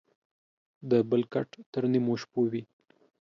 [0.89, 2.61] دبل کټ تر نيمو شپو وى.